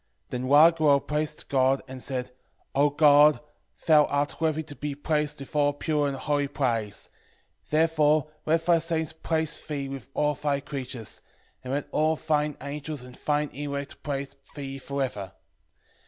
8:15 0.31 0.31
Then 0.31 0.43
Raguel 0.45 1.07
praised 1.07 1.47
God, 1.47 1.83
and 1.87 2.01
said, 2.01 2.31
O 2.73 2.89
God, 2.89 3.39
thou 3.85 4.05
art 4.05 4.41
worthy 4.41 4.63
to 4.63 4.75
be 4.75 4.95
praised 4.95 5.39
with 5.39 5.55
all 5.55 5.73
pure 5.73 6.07
and 6.07 6.17
holy 6.17 6.47
praise; 6.47 7.11
therefore 7.69 8.31
let 8.47 8.65
thy 8.65 8.79
saints 8.79 9.13
praise 9.13 9.59
thee 9.61 9.87
with 9.89 10.07
all 10.15 10.33
thy 10.33 10.59
creatures; 10.59 11.21
and 11.63 11.71
let 11.73 11.87
all 11.91 12.15
thine 12.15 12.57
angels 12.61 13.03
and 13.03 13.13
thine 13.13 13.49
elect 13.51 14.01
praise 14.01 14.35
thee 14.55 14.79
for 14.79 15.03
ever. 15.03 15.33